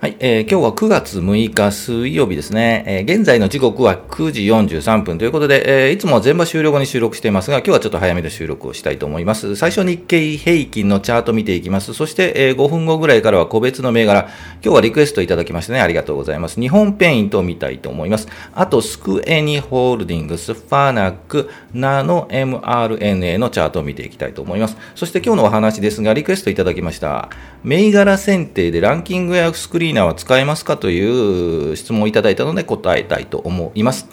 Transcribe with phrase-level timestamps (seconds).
[0.00, 2.84] はい、えー、今日は9月6日水曜日ですね。
[2.86, 9.56] えー、現在の時刻は9時43分ということで、えー、いつも全場終了後に収録していますが、今日はちょっと早めで収録をしたいと思います。
[9.56, 11.92] 最初日経平均のチャート見ていきます。
[11.92, 14.30] そして、えー、5分後ぐらいからは個別の銘柄、
[14.62, 16.58] 今日はリクエストいただきましてね、ありがとうございます。
[16.58, 18.26] 日本ペイントを見たいと思います。
[18.54, 24.78] あと、スクエニホールディングス、ファナック、ナノ mRNA のチャートを見ていきたいと思います。
[24.94, 27.28] そして今日のお話ですが、リクエストいただきました。
[27.64, 34.08] 銘柄選定でランキングやスクリーナーは使えますかという質問をいただいたので答えたいと思います。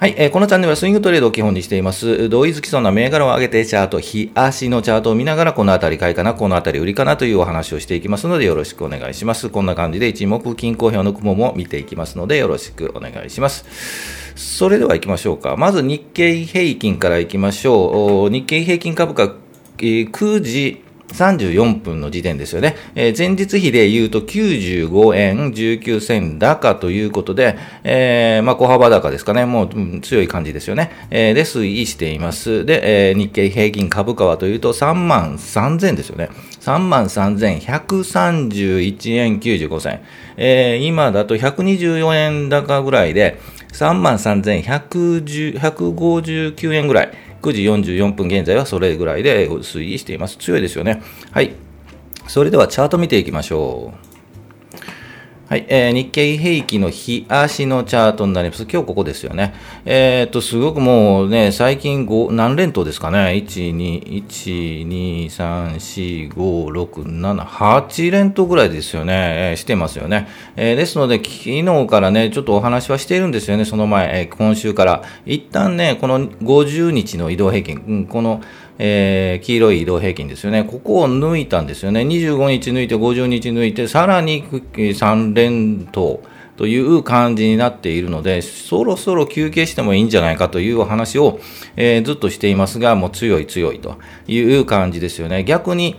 [0.00, 2.28] はい、えー、このチャンネルはスイングトレードを基本にしています。
[2.28, 9.48] 同意づきそうな銘柄を上げてチャート、日足のチャートを見ながら、このあたり買いかな、このあたり売りかなというお話をしていきますので、よろしくお願いします。
[9.48, 13.64] こんな感じで一目均衡表の雲も見ていきますので、よろしくお願いします。
[14.36, 15.56] それでは行きましょうか。
[15.56, 18.30] まず日経平均から行きましょう。
[18.30, 19.34] 日経平均株価、
[19.78, 22.76] 9時34分の時点ですよね。
[22.94, 29.46] えー、前日比で言うと95円19銭高ということで、えー、まあ小幅高ですかね。
[29.46, 30.90] もう、うん、強い感じですよね。
[31.10, 32.66] えー、で推移しています。
[32.66, 36.30] で、え、日経平均株価はというと3万3000ですよね。
[36.60, 40.00] 3万3131円95銭。
[40.36, 43.40] え、今だと124円高ぐらいで、
[43.72, 47.12] 3万3159円ぐらい。
[47.42, 50.36] 9時44分現在はそれぐらいで推移しています。
[50.38, 51.02] 強いですよね。
[51.30, 51.52] はい。
[52.26, 54.07] それではチャート見ていきましょう。
[55.48, 58.64] はい、えー、日経平均の日足のチャートになります。
[58.70, 59.54] 今日ここですよね。
[59.86, 63.42] えー、っと、すごくもうね、最近5、何連投ですかね。
[63.46, 69.14] 1、2、1、2、3、4、5、6、7、8連投ぐらいですよね。
[69.52, 70.28] えー、してますよね。
[70.56, 73.64] えー、ですので、昨日からね、ちょっとお話はしているんですよね。
[73.64, 75.02] その前、えー、今週から。
[75.24, 78.42] 一旦ね、この50日の移動平均、うん、この、
[78.78, 80.64] えー、黄色い移動平均ですよね。
[80.64, 82.02] ここを抜いたんですよね。
[82.02, 86.22] 25日抜いて、50日抜いて、さらに3連投
[86.56, 91.40] という感じになっているので、そろそろ休憩してもいいんじゃないかというお話を、
[91.76, 93.96] えー、ずっとしていますが、もう強い強いと
[94.26, 95.44] いう感じですよね。
[95.44, 95.96] 逆に、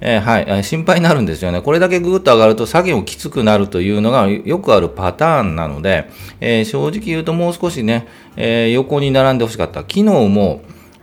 [0.00, 1.60] えー、はい、心配になるんですよね。
[1.60, 6.08] これだけぐーっと上がると下げもきつくなるというのがよくあるパターンなので、
[6.40, 8.06] えー、正直言うともう少しね、
[8.36, 9.80] えー、横に並んでほしかった。
[9.80, 10.62] 昨日も、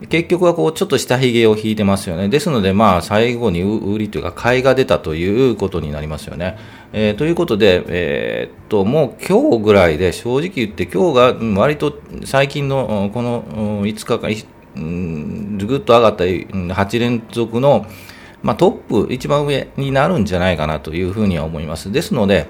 [0.10, 2.28] 結局はこうちょっと下髭を引いてますよね。
[2.28, 6.58] ですので、まあ、最後に売りというか、買いが出たということになりますよね。
[6.92, 13.44] えー、ということで、えー、っと、もう今日ぐらいで、正直言って、今日が割と最近のこの
[13.84, 17.86] 5日間、ぐっと上がった8連続の、
[18.42, 21.92] まあ、トップ、一番上になるんじゃないかなというふうには思います。
[21.92, 22.48] ですので、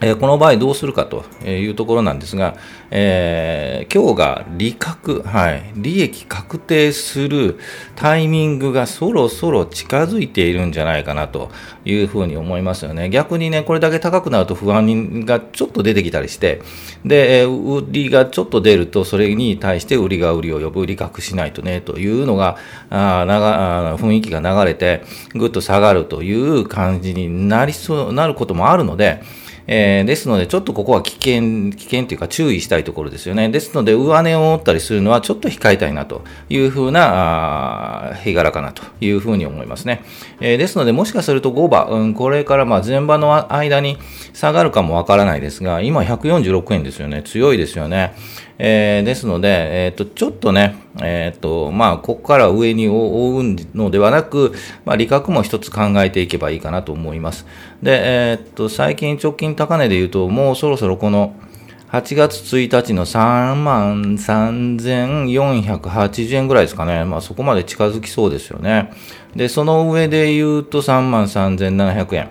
[0.00, 2.56] えこの場合どうするかというところなんですが、
[2.90, 7.58] えー、今日が利確、はい、利益確定する
[7.94, 11.50] タイミングがそろそろ近づいているんじゃないかなと
[11.86, 13.08] いうふうに思いますよね。
[13.08, 16.60] 逆にね、これだけ高くなると不安がちょっと出てきたりして、
[17.06, 22.58] で、売りがちょっと出ると、それに対して売りが売りを呼ぶ、利確しないとね、というのが、
[22.90, 25.02] あな雰囲気が流れて、
[25.34, 29.22] ぐっと下がるという感じになりそう、なることもあるので、
[29.68, 33.48] えー、ですので、ちょっとここは危険、危険というか注意したいところですよね。
[33.48, 40.02] ですので、上値を持ったりするのはちょっと控えたいなというふうな、日柄かなというふうに思いますね。
[40.40, 43.98] えー、ですので、もしかすると5番、うん、これからまあ前場の間に
[44.32, 47.22] 下がるかもわからないですが、今146円ですよね。
[47.24, 48.14] 強いですよね。
[48.58, 53.42] えー、ですので、え、ー、と、ちょっとね、え、ー、と、まあ、ここから上に追う
[53.74, 54.52] のではなく、
[54.84, 57.46] まあ、利確も一つ考えていけばいいかなと思います。
[57.82, 61.34] で、えっ、と、最近直近高値で言うと、もうそろそろこの、
[61.92, 67.04] 8月1日の3万3480円ぐらいですかね。
[67.04, 68.90] まあそこまで近づきそうですよね。
[69.36, 72.30] で、その上で言うと3万3700円。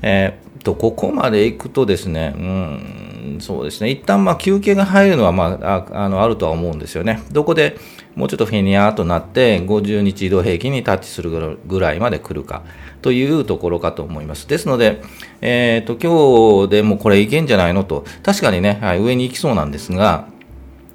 [0.00, 7.22] え、と、ここまで行くとですね、うん、そうですね、一旦まあ休憩が入るのは、まあ、あのあるとは思うんですよね。
[7.30, 7.76] どこで
[8.16, 12.62] もうちょっとフィニアーとなって、50日移動平均にタッチするぐらいまで来るか
[13.02, 14.48] というところかと思います。
[14.48, 15.02] ですので、
[15.40, 20.28] えっ、ー、と、今日でもこれいけんじゃないのと、確かにね、はい、上に行きそうなんですが、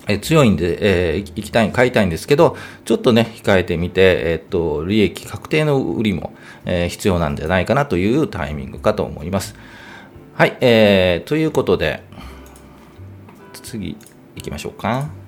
[0.10, 6.34] え強いんで、えー、行きたい、買いたいんですけど、ちょっとね、控えてみて、えー、っと、利益確定の売りも、
[6.66, 9.56] えー、必要なんじゃないかなというタイミングかと思います。
[10.34, 12.02] はい、えー、ということで、
[13.62, 13.98] 次
[14.36, 15.19] 行きましょうか。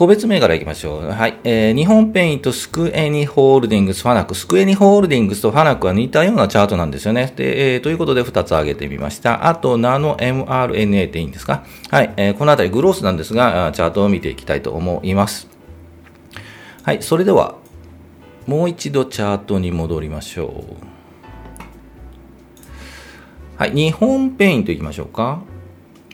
[0.00, 1.10] 個別銘柄行きましょう。
[1.10, 1.38] はい。
[1.44, 4.34] えー、日本ペイント、スクエニホールディングス、ファナック。
[4.34, 7.30] スクエニホールディングスとファナックは似たようなチャートなんですよね。
[7.36, 9.46] で、えー、ということで2つ挙げてみました。
[9.46, 11.64] あと、ナノ mRNA っていいんですか？
[11.90, 12.14] はい。
[12.16, 15.48] えー、このあたりグロースなんですが、チャートを見ていきたいと思います。
[16.82, 17.02] はい。
[17.02, 17.56] それでは、
[18.46, 20.76] もう一度チャートに戻りましょう。
[23.58, 25.42] はい、日本ペイントいきましょうか。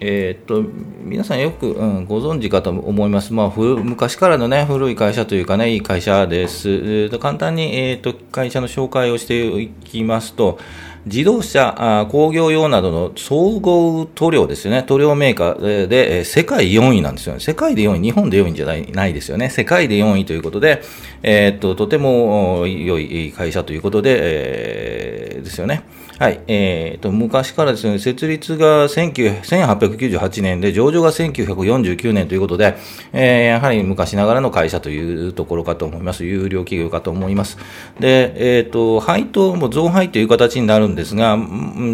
[0.01, 0.63] えー、っと
[1.03, 6.69] 皆さんよく、うん、ご存知かと思います、まあ、昔からの、ね、古い会社というか、ね、いい会社です。
[6.69, 10.59] えー、と簡単に、えー、っと会社の紹介をしていきますと、
[11.07, 17.41] 自動車、あ工業用などの総合塗料ですよね、塗料メーカーで、え、世界4位なんですよね。
[17.41, 19.49] 世界で4位、日本で4位じゃないないですよね。
[19.49, 20.83] 世界で4位ということで、
[21.23, 25.83] えー、っととても良い会社ということで、えー、ですよね。
[26.19, 32.77] はい、えーと、昔からですね、設立が1898年で、上場が1949年ということで、
[33.13, 36.25] えー、やはり昔ながらの会社というところかと思います。
[36.25, 37.59] 有料企業かと思います。
[38.01, 41.39] で、えっ、ー、と、配当も増配という形になるんですが、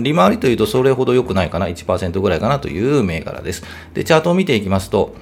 [0.03, 3.65] 利回りというとそれほど良くないかな、1%ぐらいかなという銘柄です。
[3.93, 5.17] で、チャートを見ていきますと、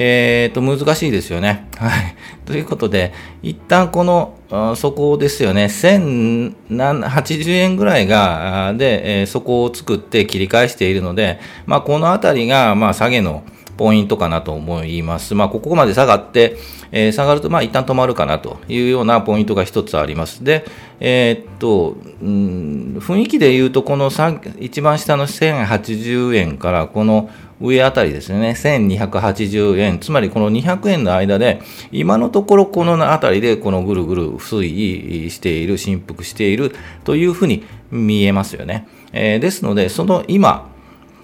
[0.00, 1.66] えー、と、難しいですよね。
[1.76, 2.14] はい。
[2.46, 3.12] ということで、
[3.42, 4.38] 一旦この、
[4.76, 13.42] そこですよね、1080円ぐらいが、で、えー、そこを作って切り返しているので、まあ、このあたりが、まあ、下げの
[13.76, 15.34] ポイントかなと思います。
[15.34, 16.56] まあ、ここまで下がって、
[16.92, 20.44] えー、下がると、まあ、一旦止まるかなというようなポイントが一つあります。
[20.44, 20.64] で、
[21.00, 24.12] えー、っと、うん、雰囲気で言うと、この
[24.60, 27.30] 一番下の1080円から、この
[27.60, 31.60] 上あたりですね、1280円、つまりこの200円の間で、
[31.90, 36.74] 今のところこのあたりでこのぐるぐる推移している、振幅している
[37.04, 38.88] というふうに見えますよね。
[39.12, 40.70] えー、ですので、その今、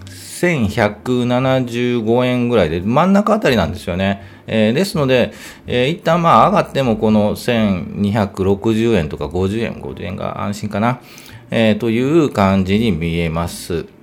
[0.07, 4.21] 1175円ぐらいで、真ん中あたりなんですよね。
[4.47, 5.33] えー、ですので、
[5.65, 10.99] えー、一旦まあ上がってもこの1260円とか50円、50円が安心かな、
[11.49, 13.94] えー、という感じに見えます。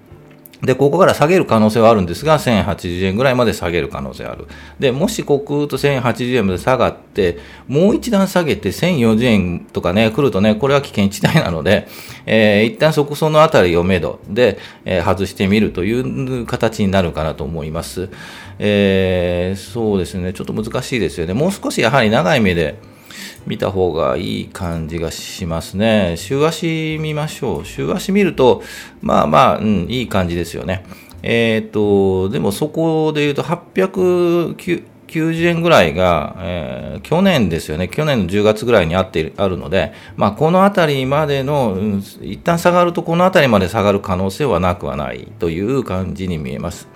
[0.63, 4.47] で、ここから下げる可能性はあるんですが、1080円ぐらいまで下げる可能性ある。
[4.79, 11.89] で、もしこくと1080円まで下がって、もう一段下げて1040円とかね、来るとね、これは危険地帯なので、
[12.27, 18.09] えー、一旦そこそのあたりをめどで、えー、外してみるという形になるかなと思います。
[18.61, 21.35] えー、そうですね、ちょっと難しいですよね。
[21.35, 22.77] もう少しやはり長い目で、
[23.47, 26.15] 見た方がいい感じがしますね。
[26.17, 27.65] 週足見ましょう。
[27.65, 28.63] 週足見ると、
[29.01, 30.85] まあまあ、うん、いい感じですよね。
[31.23, 37.89] えっ、と、でもそこで言うと890円ぐらいが、えー、去年ですよね。
[37.89, 46.89] 去年の10月ぐらいにあってあるので、まあこのあたりまでの、うん、一旦下がるとこのあたりまで下がる可能性はなくはないという感じに見えます。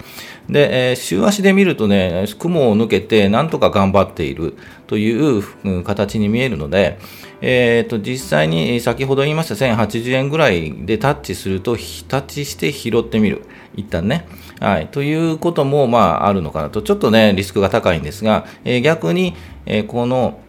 [0.49, 4.55] で、えー、週足で見るとね、雲を抜けてなんとか頑張っている
[4.87, 5.43] という
[5.85, 6.99] 形に見えるので、
[7.41, 11.77] えーと、実際に先ほど言いました1080円ぐらいでタッチすると、
[12.09, 13.43] タッチして拾ってみる。
[13.77, 14.27] 一旦ね。
[14.59, 14.87] はい。
[14.87, 16.81] ということも、まあ、あるのかなと。
[16.81, 19.35] ちょっとね、リスクが高いんですが、えー、逆に、
[19.67, 20.41] えー、この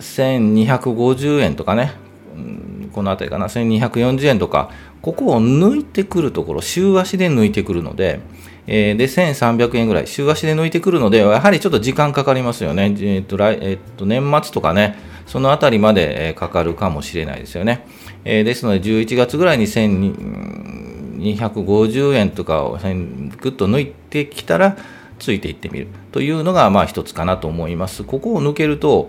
[0.00, 1.92] 1250円とかね、
[2.92, 4.70] この辺りかな、1240円とか、
[5.02, 8.20] ここを抜いてくるところ、週足で抜いてくるので、
[8.70, 12.94] えー、で、1300円ぐらい、週足で抜いてくるので、やはりちょっと時間かかりますよね。
[13.00, 17.86] えっ、と、来、えっ、と、年末とかね、そのあたりまで、かかるかもしれないですよね。
[18.26, 22.78] えー、ですので、11月ぐらいに1250円とかを
[23.40, 24.76] ぐっと抜いてきたら、
[25.18, 28.04] ついていってみるというのが、まあ一つかなと思います。
[28.04, 29.08] ここを抜けると、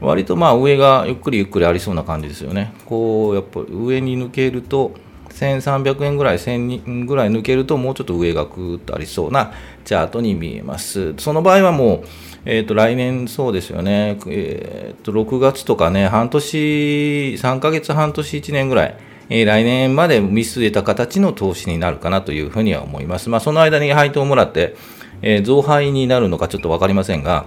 [0.00, 2.72] 割とまあ上がゆっくりゆっくりありそうな感じですよね。
[2.86, 4.94] こう、やっぱ上に抜けると、
[5.32, 9.52] 1300円ぐらい、1000ぐらい抜けると、もうちょっと上がぐーっとありそうな
[9.84, 11.14] チャートに見えます。
[11.18, 12.04] その場合はもう、
[12.44, 18.96] えっ、ー、と、来年そうですよね、えっ、ー、と、6月とかね、半年、3ヶ月、半年、1年ぐらい、
[19.28, 23.30] えー、来年まで見据えた形の投資になるかなというふうには思います。
[23.30, 24.76] まあ、その間に配当をもらって、
[25.22, 27.46] えー、増配になるのかちょっとわかりませんが、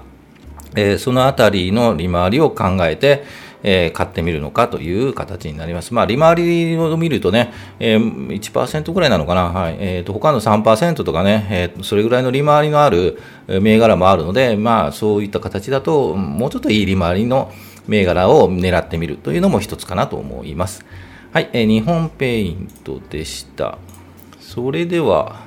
[0.76, 3.24] えー、そのあたりの利回りを考えて、
[3.68, 5.92] えー、買ってみるのかという形になります。
[5.94, 17.52] まあ、利回りを見るとね、えー、1%ぐらいなのかな、はいえーと、他の3%とかね、えー、それぐらいの利回りのある銘柄もあるので、まあ、そういった形だと、もうちょっといい利回りの
[17.88, 20.86] 銘柄を狙ってみるというのも一つかなと思います。
[21.34, 23.80] はい、えー、日本ペイントでした。
[24.40, 25.45] それでは、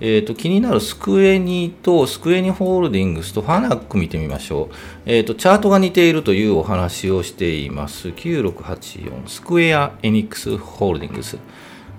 [0.00, 4.74] えーと、気になるスクエニとスクエニホールディングスとファナック見てみましょう、
[5.06, 8.08] えーと、チャートが似ているというお話をしています。
[8.08, 11.38] 9684スクエアエニックスホールディングス。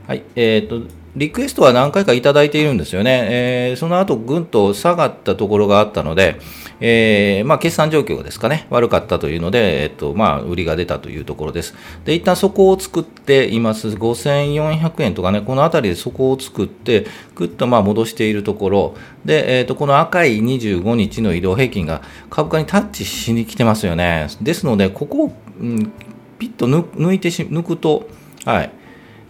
[0.08, 3.27] はいえーとリクエストは何回かいただいているんですよね。
[3.29, 6.39] えー、その後、ぐんと下がったところがあったので、
[6.79, 11.75] えー、まあ、決算状況ですかね、悪かったというので、えっと、まあ、売りが出たというところです。
[12.03, 13.89] で、一旦そこを作っています。
[13.89, 17.05] 5400円とかね、このあたりでそこを作って、
[17.36, 22.01] ぐっとまあ戻しているところ、で、えっと、この赤い25日の移動平均が
[22.32, 24.29] 株価にタッチしに来てますよね。
[24.41, 25.91] ですので、ここを、うん、
[26.39, 28.08] ピッと抜いてし、抜くと、
[28.46, 28.72] はい。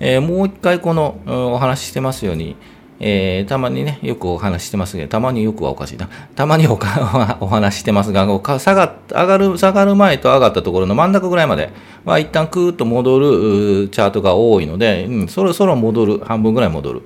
[0.05, 2.57] えー、もう一回このお話ししてますように、
[2.99, 6.09] えー、たまにね、よくお話してますけど、たまによくはおかしいな。
[6.35, 8.27] たまにおか お話してますが、
[8.59, 11.69] 下が上がる、下がる前と上がったところの真ん中ぐらいまで
[12.03, 17.01] は、一旦クーッと戻るチャートが多いので、うん、そろそろ戻る、半分ぐらい戻る。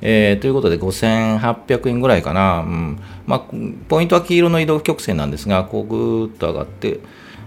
[0.00, 2.60] えー、ということで、5800円ぐらいかな。
[2.60, 3.42] うんまあ、
[3.88, 7.00] ポイントは黄色の移動曲線なんですが、こうぐーっと上がって、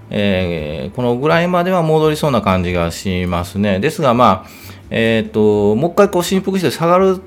[0.09, 3.79] えー、このぐらいまでは戻りそうな感じがしますね。
[3.79, 4.49] ですが、まあ、
[4.91, 7.19] えーと、もう一回こう振幅して下がる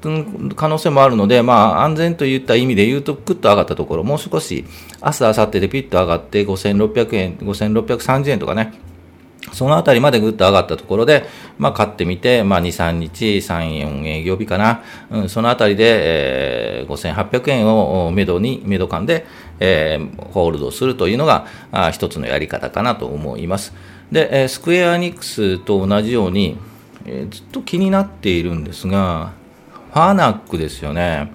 [0.57, 4.65] 可能性もあるので、まあ、安全といった意味で言うと、ぐっと上がったところ、もう少し、
[5.03, 8.73] 明日、明後日でピッと上がって、5600円、5630円とかね、
[9.53, 11.27] そのあたりまでぐっと上がったところで、
[11.59, 19.27] まあ、買ってみて、まあ、2、3日、3、4営業日かな、うん、そのあたりで、えー、5800円をめどに、めど感で、
[19.65, 23.73] えー、ホールドするというのが、あ一つのやり方かなと思います。
[24.11, 26.59] で、え、スクエアニックスと同じように、
[27.07, 29.33] え、ずっと気になっているんですが、
[29.93, 31.33] ファナックですよね。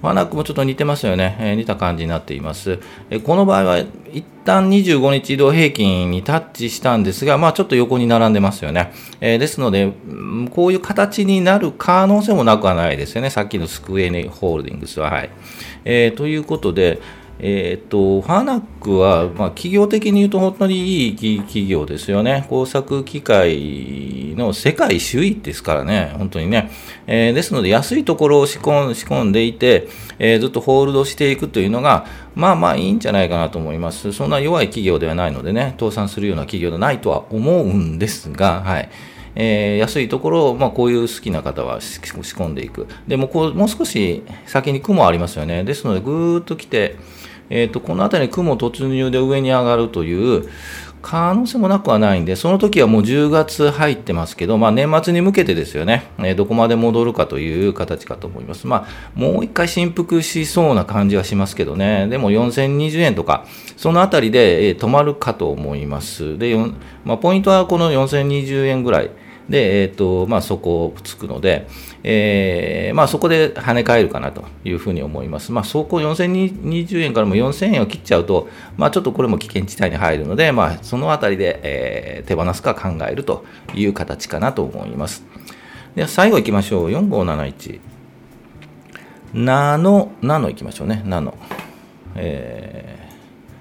[0.00, 1.36] ファナックもちょっと似てますよね。
[1.40, 2.78] えー、似た感じになっています。
[3.10, 3.78] えー、この場合は、
[4.12, 8.92] 一旦25日移動平均にタッチしたんですが、まあちょっと横に並んでますよね。
[9.20, 9.92] えー、ですので、
[10.50, 13.30] こういう形になる可能性もなくはないですよね。
[13.30, 15.10] さっきのスクエネホールディングスは。
[15.10, 15.30] はい。
[15.84, 17.00] え、ということで、
[17.42, 22.46] えーと、ファナックは、まあ、企業的に言うと本当にいい企業ですよね。
[22.50, 26.70] 工作機械の世界首位ですからね、本当にね。
[27.06, 34.12] えー、ですので、安いところを仕込ん仕込んでいて、えー、ずっとホールドしていくというのが、まあまあいいんじゃないかなと思います。
[34.12, 38.90] そんな弱い企業ではないのでね、倒産するような企業ではないとは思うんですが、はい。
[39.34, 42.86] えー、安いところを、まあ、こういう好きな方は仕込んでいく。
[43.06, 45.64] でもこう、もう少し先に雲ありますよね。
[45.64, 46.96] ですので、ぐーっと来て、
[47.50, 50.48] えーと、この辺り雲突入で上に上がるという
[51.02, 58.66] 可能性もなくはないんで、その時はもう10月入ってますけど、まあ、年末に向けてですよね、えー、どこまで戻るかという形かと思います。
[58.66, 66.38] まあ、もう一回振幅しそうな感じはしますけどね、でも4020円とか、そのあたりで、えー、止まるかと思います。
[66.38, 66.54] で、
[67.04, 69.10] まあ、ポイントはこの4020円ぐらい。
[69.50, 71.66] で、えーとまあ、そこをつくので、
[72.04, 75.50] えーまあ、そこで跳ね返るかなというふうに思います。
[75.50, 85.24] まあ、走行4020円からも4000円を切っちゃうと、まあ、ちょっとこれも危険地帯に入るので、まあ、そのあたりで、えー、手放すか考えるという形かなと思います。
[85.96, 86.90] では最後いきましょう。
[86.90, 87.80] 4571。
[89.34, 91.02] ナノ、ナノいきましょうね。
[91.04, 91.34] ナノ。
[92.14, 93.10] え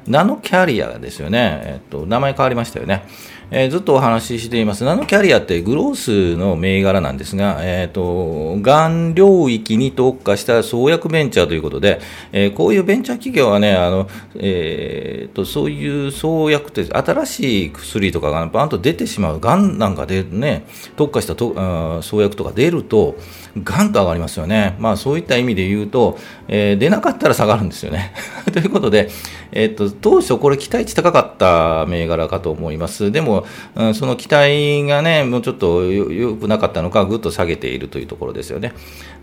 [0.06, 1.62] ー、ナノキャリアですよね。
[1.64, 3.06] えっ、と、名前変わりましたよね。
[3.52, 4.84] えー、ずっとお話ししています。
[4.84, 12.00] ナノキャリアってグロースの銘柄なんですが、え、ー、と、がん領域に特化した創薬ベンチャーということで、
[12.32, 20.66] えー、こういうベンチャー企業はね、あの、えっ、と、そういう創薬って、新しい薬とかがバンと出てしまう、がんなんかでね、
[20.96, 23.18] 特化したとあ創薬とか出ると、
[23.64, 24.76] ガンと上がりますよね。
[24.80, 28.14] まあそういった意味で言うと、えー、出なかったら下がるんですよね。
[28.54, 29.10] ということで、
[29.52, 33.12] えっ、と、当初これ期待値高かった銘柄かと思います。
[33.12, 33.39] でも、
[33.76, 38.74] うん、その期待がね、もうちょっと良くなかったのか、ぐっと下げているというところですよね。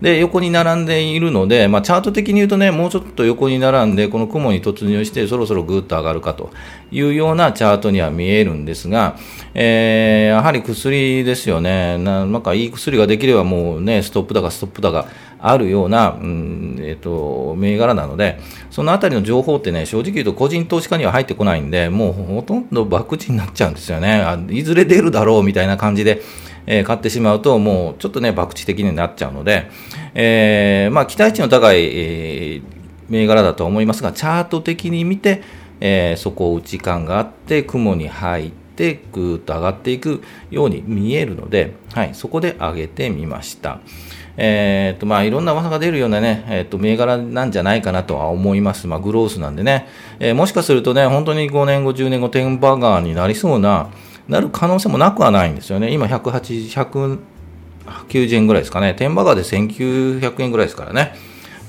[0.01, 6.51] で、横に並んでいるので、まあ、チャート的に言うとね、もうちょっと横に並んで、この雲に突入して、そろそろぐっと上がるかと
[6.91, 9.17] いうようなチャートには見えるんですが、
[9.53, 11.97] えー、やはり薬ですよね。
[11.97, 15.07] なんかいい薬ができればもうね、ストップだかストップだか
[15.39, 18.39] あるような、うんえーと、銘柄なので、
[18.71, 24.13] そのあたりの情報ってね、正直言うと個人投資家には入ってこないんで、もうほとんど博打になっちゃうんですよね。
[24.21, 26.21] あいずれ出るだろうみたいな感じで、
[26.65, 29.69] えー、買ってしまうと、もうちょっとね、博打的になっちゃうので、
[30.13, 32.63] えー、まあ、期待値の高い、えー、
[33.09, 35.41] 銘柄だと思いますが、チャート的に見て、
[35.79, 43.79] えー、そこを打ち感があって、雲に入って、ぐーっと上がっていくように見えるので、はい、そこで上げてみました。
[44.39, 49.87] えーとまあ、いろんな技が出るような、ねえーと、銘柄なんじゃないかなとは思います、まあ、グロースなんでね、
[50.19, 53.89] えー、もしかするとね、本当に5年後、10年後、テンバーガーになりそうな、
[54.27, 57.19] なる可能性もなくはないんですよね、今180、
[58.09, 61.15] 190円ぐらいですかね、テンバーガーで1900円ぐらいですからね。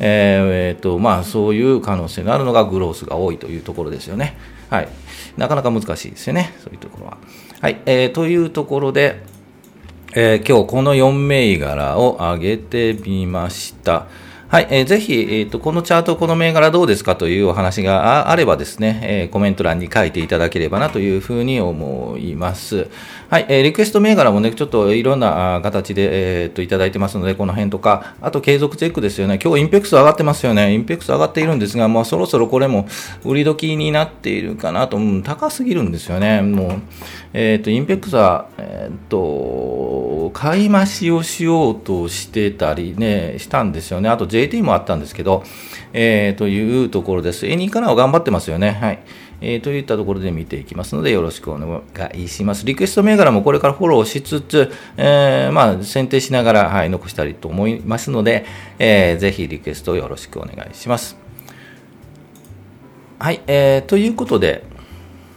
[0.01, 4.37] えー、えー、とまあ、そういう可能性のあるのがグロースが多いというところですよね。
[4.71, 4.89] はい、
[5.37, 7.19] なかなか難しいですよね、そういうところは。
[7.61, 9.23] はい、えー、というところで、
[10.15, 14.07] えー、今日この4銘柄を上げてみました。
[14.49, 22.89] はい、えー、ぜひ、えーと、このチャート、この銘柄どうですかというお話があればですね、えー、コメント欄に書いていただければなというふうに思います。
[23.31, 29.39] はい、えー、リクエスト銘柄もね、ちょっといろんな形で、えーと、いただいてますので、この辺とか、あと継続チェックですよね。
[29.39, 30.73] 今日インペックス上がってますよね。
[30.73, 32.89] インペックス上がっているんですが、まあ、そろそろこれも
[33.27, 36.41] 売り時になっているかなと、うん、高すぎるんですよね。
[36.41, 36.83] もう、
[37.35, 44.09] えっ、と、インペックスは、えっ、ー、と、買い増しをしようとしてたりね、したんですよね。
[44.09, 45.45] あと JT もあったんですけど、
[45.93, 47.47] えー、というところです。
[47.47, 48.71] エニーカラーは頑張ってますよね。
[48.71, 49.01] はい。
[49.41, 51.83] えー、といったところで見ていきますので、よろしくお願
[52.15, 52.67] いします。
[52.67, 58.45] リクエスト銘柄もこれからフォローしつつ、えー、まあ、選定しながら、はい、残したりと思いますので、
[58.79, 61.17] えー、ぜひリクエストよろしくお願いします。
[63.19, 64.65] はい、えー、ということで、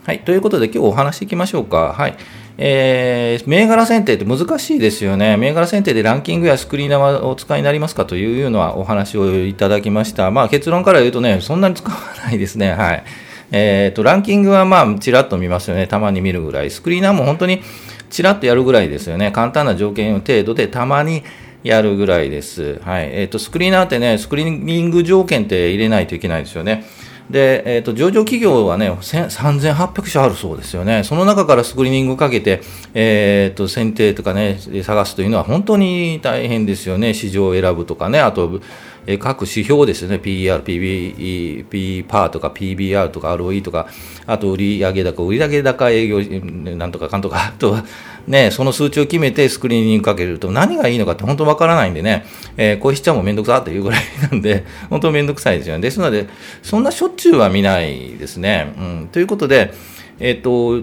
[0.05, 1.93] はい、ということで今日お話しいきましょうか。
[1.93, 2.15] はい。
[2.57, 5.37] えー、銘柄選定って難しいですよね。
[5.37, 10.29] 銘柄選定でランキングやスクリーナーはお使いになりますかというのはお話をいただきました。
[10.31, 12.71] まあ結論から言うとね、そんなに使わないですね。
[12.73, 13.03] はい。
[13.51, 15.85] えっ、ー、と、ランキングはまあ、ちらっと見ますよね。
[15.87, 16.71] たまに見るぐらい。
[16.71, 17.61] スクリーナーも本当に
[18.09, 19.31] ちらっとやるぐらいですよね。
[19.31, 21.23] 簡単な条件程度でたまに
[21.63, 22.79] やるぐらいです。
[22.83, 23.09] はい。
[23.11, 26.85] えっ、ー、と、スクリーナーってね、スクリーニング条件って入れないといけないですよね。
[27.31, 31.03] で、えーと、上場企業はね、3800社あるそうですよね。
[31.03, 32.61] その中からスクリーニングかけて、
[32.93, 37.13] えーと、選定とかね、探すというのは本当に大変ですよね。
[37.13, 38.59] 市場を選ぶとかね、あと、
[39.07, 43.87] え各指標ですよね、PER、PB、P パーとか PBR とか ROE とか、
[44.27, 47.85] あと売上高、売上高営業、なんとかかんとか、あとは、
[48.31, 55.81] ね、その数値を決めてスクリーニングかけると何がいいのかって本当わからないんでね、えー、こうしちゃもめんどくさっていうぐらいなんで、 本当めんどくさいですよね。
[55.81, 56.27] ですので、
[56.63, 58.73] そんなしょっちゅうは見ないですね。
[58.77, 59.73] うん、ということで、
[60.21, 60.81] えっ、と、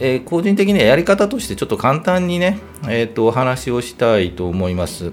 [0.00, 5.12] えー、個人的にはやり方としてちょっと簡単にね、えっ、と、お話をしたいと思います。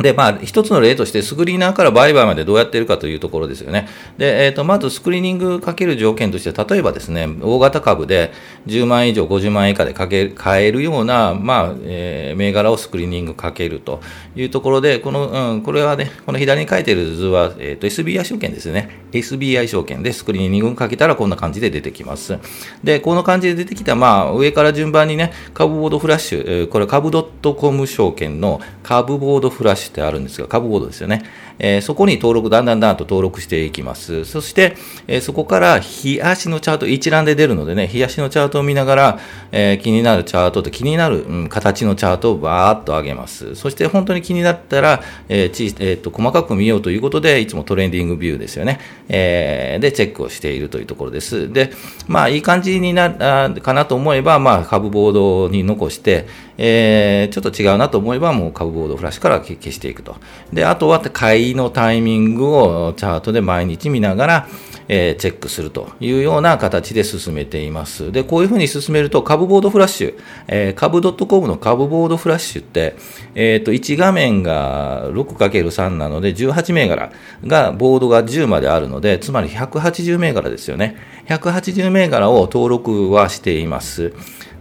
[0.00, 3.88] で、まあ、一つの例として、スクリーナーから売買までどうやっているかというところですよね。
[4.16, 8.32] で、えっ、ー、と、まずスクリーニングかける条件として、例えばですね、大型株で
[8.66, 14.00] 10万以上、50万円以下でかけ買えるような、まあ、えー、銘柄をスクリーニングかけると
[14.34, 19.02] いうところで、この、うん、これはね、この左に書いてる図は、えっ、ー、と、SBI 証券ですね。
[19.12, 22.38] SBI 証券でスクリーニングかけたらこんな感じで出てきます。
[22.82, 31.22] で、この感じで出てきた、まあ、上から順番にね、株ボードフラッシュ、これ株 .com 証券の株ボードフラッシュってあるんですが、株ボードですよね。
[31.58, 34.24] えー、そこに登録、だんだんだんと登録していきます。
[34.24, 34.74] そして、
[35.06, 39.18] えー、そこから日足のチャート、一覧で出るのでね、日足のチャートを見ながら、
[39.52, 43.54] えー、気になるチャートって気になる、うん、形のチャートをバーっと上げます。
[43.54, 48.80] そして本当に気になったら、えーちえーと、細かく見ようということで、いつもトレンディングビューですよね。
[49.08, 51.52] えー、で、チェックをしているというところです。
[51.52, 51.70] で、
[52.08, 53.08] まあ、いい感じにな
[53.48, 56.26] るかなと思えば、まあ、株ボードに残して、
[56.58, 60.16] えー、ちょっと違うなと思えば、もう株ボードフラッシュから消していくと。
[60.52, 64.48] で、あとは買いのタイミングをチャートで毎日見ながら、
[64.88, 68.12] えー、チェックするというような形で進めています。
[68.12, 72.96] で、こういうふうに進めると、株ボードフラッシュ、えー、株 .com の株ボードフラッシュって、
[73.34, 77.12] えっ、ー、と、1画面が 6×3 なので、18銘柄
[77.46, 80.96] が、ボードが10まであるので、つまり180銘柄ですよね。
[81.28, 84.12] 180銘柄を登録はしています。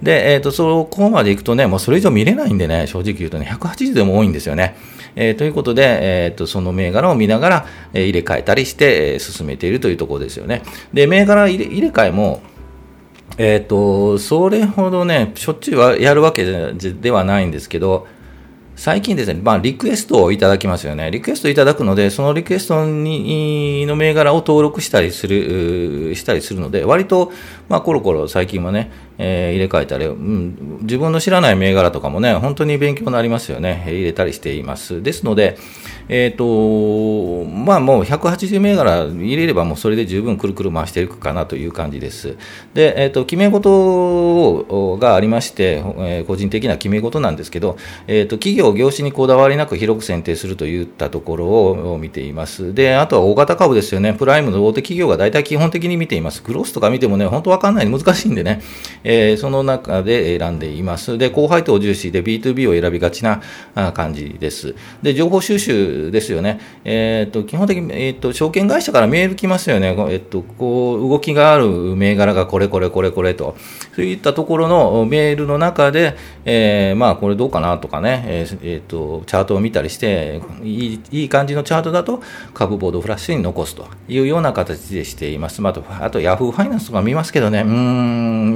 [0.02, 4.76] で、えっ、ー、と、そこまで行くとね、もうそれ以上見れないんでね、正直言うとね、180でも多いんですよね。
[5.16, 10.64] えー、ということで、えーと、その銘柄を見ながら、え、入れ替えたりして、え、進めているというところですよね。
[10.94, 12.42] で、銘柄入れ入れ替えも、
[13.38, 18.08] えっ、と、それほどね、しょっちゅうはやるわけではないんですけど、
[18.76, 21.12] 最近ですね、まあ、リクエストをいただきますよね。
[21.12, 27.32] リクエストいただくので、そのリクエストにの銘柄を登録したりする、したりするので、割と、
[27.72, 33.84] まあ、コロコロ最近はね、えー、入れ替えたり、うん、自分の知らない銘柄とかもね、本当に勉強になりますよね。
[33.88, 35.02] 入れたりしています。
[35.02, 35.58] ですので、
[36.10, 42.36] えっ、ー、と、まあもう180銘柄入れればもうそれで十分くるくる回していくかなという感じです。
[42.74, 51.46] で、えっ、ー、と、決め事がありまして、えー、個人的な決め事なんですけど、えっ、と、企業、業種にこだわりなく広く選定するといったところ
[51.94, 52.74] を見ています。
[52.74, 54.14] で、あとは大型株ですよね。
[54.14, 56.44] プライムの大手企業が大体基本的に見ています。
[56.44, 58.62] グロスとか見てもね、本当かんない、難しいんでね、
[59.04, 61.18] えー、その中で選んでいます。
[61.18, 63.42] で、高配当重視で B2B を選びがちな
[63.94, 64.76] 感じです。
[65.02, 66.60] で、情報収集ですよね。
[66.84, 69.96] えっ、ー、と、基本的に、えっ、ー、と、証券会社からメール来ますよね。
[70.10, 73.56] えっ、と、こう、動きがある銘柄がこれこれこれこれと。
[73.96, 82.22] そういったところのメールの中で、えまあ、これどうかなとかね、ええー、と、チャートを見たりして、いいいい感じのチャートだと、
[82.54, 85.62] 株ボードフラッシュに残すというような形でしています。
[85.62, 87.70] まあ、と、あとヤフーファイナンスとか見ますけどね、ねう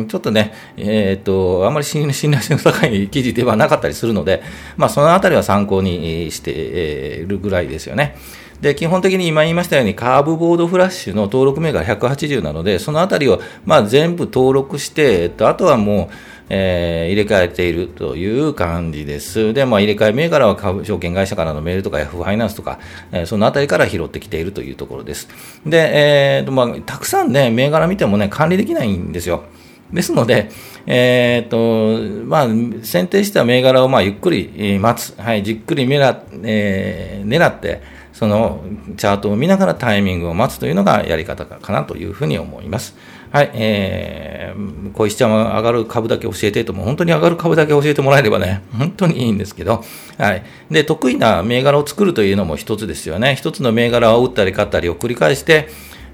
[0.04, 4.42] ん、ちょっとね、えっ、ー、と、あんまり信頼性の高い記事ではなかったりするので、
[4.78, 8.18] まあ、そのあたりは参考にしているぐらいですよね。
[8.62, 16.16] で基本的に今言いましたように、カーブボードフラッシュの登録名が180なので、そのあたりをまあ全部登録して、えっと、あとはもう、
[16.50, 19.54] えー、入れ替えているという感じです。
[19.54, 22.80] で、まあ、入れ替え銘柄は株証券会社からのメールとかヤフーファイナンスとか、
[23.12, 25.28] えー、そのあたりから拾ってきているというところです。
[25.66, 29.44] で、えーとまあ、たくさんね、銘柄見てもね、管理できないんですよ。
[29.92, 30.50] ですので、
[30.88, 32.48] えっ、ー、と、まあ、
[32.84, 37.82] 選定した銘柄をまあゆっくり待つ、はい、じっくり狙,、えー、狙って、
[38.16, 38.64] その
[38.96, 42.96] チャートを見ながらタイミングを待つというのがやり方かなというふうに思います。
[43.36, 49.84] はい、えー、小石ちゃんは上がる株だけ教えてと、も本当に上がる株だけ教えてもらえればね、本当にいいんですけど、
[50.18, 50.44] はい。
[50.72, 53.36] で、得意な銘柄を作るというのも一つですよね。
[53.36, 55.68] 一つの銘柄を打ったり買ったりを繰り返して、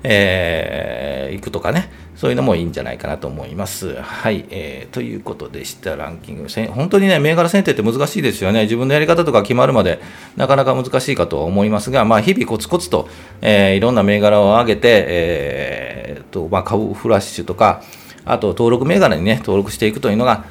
[0.03, 3.95] えー、行くとかね、そういうのもいいんじゃないかなと思います。
[4.01, 4.45] はい。
[4.49, 6.47] えー、ということでした、ランキング。
[6.71, 8.63] 本当にね、銘柄選定って難しいですよね。
[8.63, 9.99] 自分のやり方とか決まるまで、
[10.35, 13.07] なかなか難しいかと思いますが、まあ、日々コツコツと、
[13.41, 17.81] えー、いろんな銘柄を上げて、えー、と、まあ、株フラッシュとか、
[18.25, 20.45] あと、登録銘柄にね、登録していくというのが、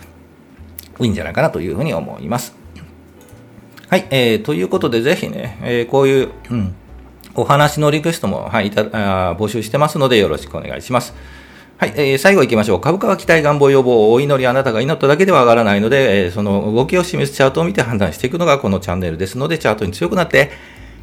[1.01, 2.55] いいんじゃないかなというふうに思います。
[3.89, 4.07] はい。
[4.11, 6.75] えー、ということで、ぜひね、えー、こういう、うん、
[7.35, 8.83] お話のリクエストも、はい、いた
[9.31, 11.15] あ募集してますので、よろしくお願いします。
[11.79, 12.81] はい、えー、最後行きましょう。
[12.81, 20.51] 株価は期待、願望、予防、お祈り、あなたが祈っただけでは上がらないので、えー、その動きを示すチャートを見て判断していくのがこのチャンネルですので、チャートに強くなって、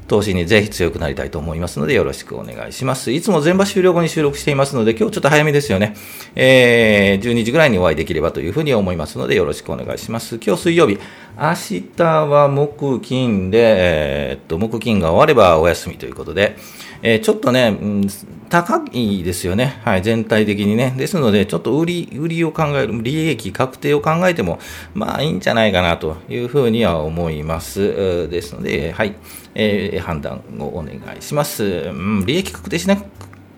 [0.07, 3.11] 投資にぜひ強くなりたいと思いますので、よろしくお願いします。
[3.11, 5.95] いつも全場終了後に収録していますので、今日ちょっと早めですよね。
[6.35, 10.39] えー、12時ぐらいにお会いできればというふうに思いますので、よろしくお願いします。
[10.43, 10.97] 今日水曜日、
[11.37, 11.53] 明
[11.97, 16.55] 日は木金で、えー、っと、木金が終わればお休みということで、
[17.01, 18.07] えー、ちょっとね、うん、
[18.49, 19.79] 高いですよね。
[19.83, 20.93] はい、全体的にね。
[20.97, 24.59] ですので、ちょっと売り、売りを考える、利益確定を考えても、
[24.93, 28.29] まあいいんじゃないかなというふうには思います。
[28.29, 29.15] ですので、はい、
[29.59, 31.63] えー、判断をお願いします。
[31.63, 31.91] う
[32.21, 32.95] ん、利益確定しな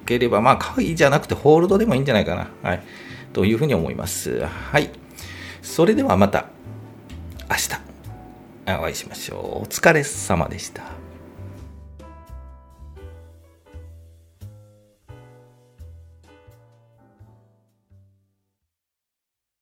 [0.05, 2.47] ければ、まあ買いじゃなくてホールドでもいいんじゃないかな。
[2.63, 2.83] はい、
[3.33, 4.45] というふうに思います。
[4.45, 4.89] はい。
[5.61, 6.45] それではまた
[7.49, 9.39] 明日お会いしましょう。
[9.63, 10.98] お疲れ様でした。